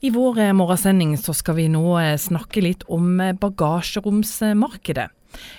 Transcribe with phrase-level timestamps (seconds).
[0.00, 5.08] I vår eh, morgensending så skal vi nå eh, snakke litt om eh, bagasjeromsmarkedet.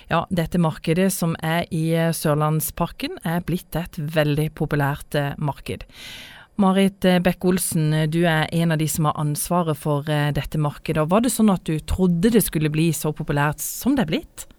[0.08, 5.84] Ja, dette markedet som er i Sørlandsparken er blitt et veldig populært marked.
[6.60, 11.06] Marit Bekk Olsen, du er en av de som har ansvaret for dette markedet.
[11.08, 14.49] Var det sånn at du trodde det skulle bli så populært som det er blitt?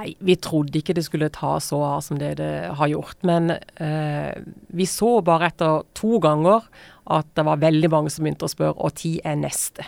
[0.00, 3.18] Nei, vi trodde ikke det skulle ta så av som det det har gjort.
[3.26, 4.32] Men eh,
[4.72, 6.64] vi så bare etter to ganger
[7.12, 9.84] at det var veldig mange som begynte å spørre og tid er neste.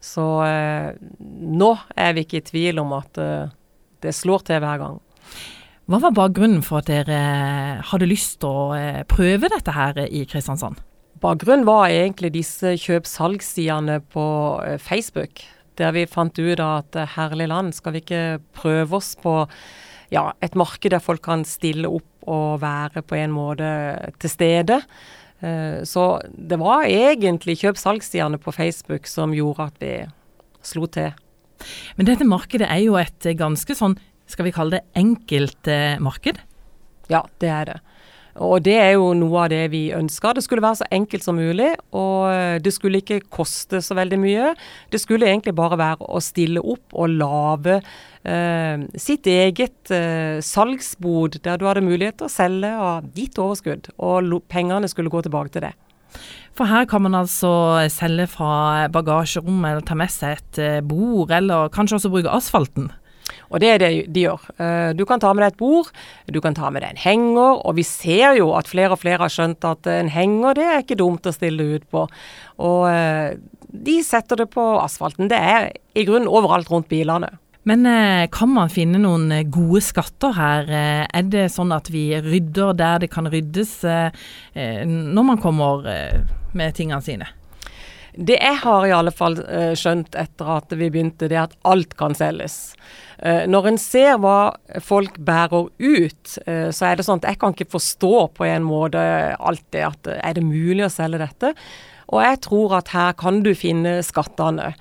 [0.00, 3.52] Så eh, nå er vi ikke i tvil om at eh,
[4.00, 4.96] det slår til hver gang.
[5.90, 7.20] Hva var bakgrunnen for at dere
[7.90, 10.80] hadde lyst til å eh, prøve dette her i Kristiansand?
[11.20, 14.24] Bakgrunnen var egentlig disse kjøp-salgssidene på
[14.64, 15.44] eh, Facebook
[15.80, 19.34] der vi fant ut at eh, herlig land, skal vi ikke prøve oss på
[20.10, 23.70] ja, et marked der folk kan stille opp og være på en måte
[24.20, 24.80] til stede.
[25.40, 29.94] Eh, så det var egentlig kjøp-salgssidene på Facebook som gjorde at vi
[30.66, 31.14] slo til.
[31.96, 33.96] Men dette markedet er jo et ganske sånn,
[34.30, 36.40] skal vi kalle det enkelt eh, marked?
[37.10, 37.78] Ja, det er det.
[38.38, 40.34] Og det er jo noe av det vi ønska.
[40.36, 44.20] Det skulle være så enkelt som mulig, og eh, det skulle ikke koste så veldig
[44.22, 44.52] mye.
[44.92, 51.40] Det skulle egentlig bare være å stille opp og lage eh, sitt eget eh, salgsbod,
[51.44, 55.56] der du hadde mulighet til å selge av ditt overskudd, og pengene skulle gå tilbake
[55.56, 55.74] til det.
[56.58, 57.50] For her kan man altså
[57.92, 62.90] selge fra bagasjerommet, eller ta med seg et eh, bord, eller kanskje også bruke asfalten?
[63.50, 64.46] Og det er det de gjør.
[64.62, 65.90] Eh, du kan ta med deg et bord,
[66.30, 69.24] du kan ta med deg en henger, og vi ser jo at flere og flere
[69.24, 72.06] har skjønt at en henger det er ikke dumt å stille ut på.
[72.62, 73.38] Og eh,
[73.70, 75.30] de setter det på asfalten.
[75.30, 77.32] Det er i grunnen overalt rundt bilene.
[77.68, 80.70] Men eh, kan man finne noen gode skatter her?
[81.10, 83.80] Er det sånn at vi rydder der det kan ryddes
[84.54, 85.84] når man kommer
[86.56, 87.28] med tingene sine?
[88.14, 91.58] Det jeg har i alle fall uh, skjønt etter at vi begynte, det er at
[91.68, 92.74] alt kan selges.
[93.22, 94.52] Uh, når en ser hva
[94.82, 98.66] folk bærer ut, uh, så er det sånn at jeg kan ikke forstå på en
[98.66, 99.00] måte
[99.38, 101.54] alt det at er det mulig å selge dette?
[102.10, 104.72] Og jeg tror at her kan du finne skattene.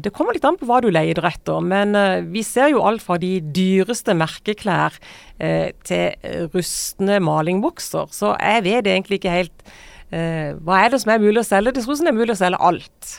[0.00, 1.92] Det kommer litt an på hva du leter etter, men
[2.32, 4.96] vi ser jo alt fra de dyreste merkeklær
[5.36, 9.66] til rustne malingbukser, så jeg vet egentlig ikke helt
[10.12, 11.72] Eh, hva er det som er mulig å selge?
[11.72, 13.12] Det tror jeg det er mulig å selge alt.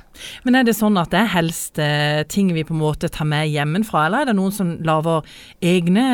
[0.45, 3.25] Men er det sånn at det er helst eh, ting vi på en måte tar
[3.29, 5.25] med hjemmefra, eller er det noen som lager
[5.73, 6.05] egne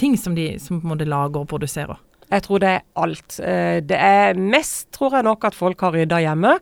[0.00, 2.00] ting som de som på en måte lager og produserer?
[2.28, 3.38] Jeg tror det er alt.
[3.40, 6.56] Eh, det er mest, tror jeg nok, at folk har rydda hjemme.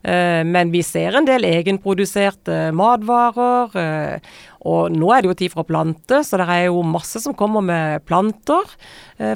[0.00, 3.76] Eh, men vi ser en del egenproduserte matvarer.
[3.76, 4.30] Eh,
[4.70, 7.36] og nå er det jo tid for å plante, så det er jo masse som
[7.36, 8.74] kommer med planter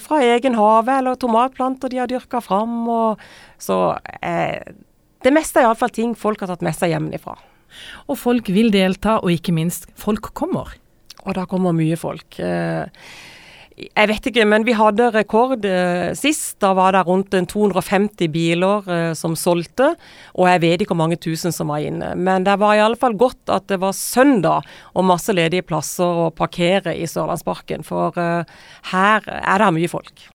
[0.05, 2.75] fra egen hage, eller tomatplanter de har dyrka fram.
[2.93, 3.23] Og,
[3.57, 3.79] så
[4.21, 7.39] det meste er iallfall ting folk har tatt med seg hjemmefra.
[8.13, 10.77] Og folk vil delta, og ikke minst, folk kommer.
[11.25, 12.37] Og da kommer mye folk.
[12.37, 12.85] Eh,
[13.75, 16.61] jeg vet ikke, men vi hadde rekord eh, sist.
[16.63, 19.95] Da var det rundt 250 biler eh, som solgte.
[20.39, 22.13] Og jeg vet ikke hvor mange tusen som var inne.
[22.15, 26.23] Men det var i alle fall godt at det var søndag og masse ledige plasser
[26.27, 27.83] å parkere i Sørlandsparken.
[27.87, 28.55] For eh,
[28.93, 30.29] her er det mye folk.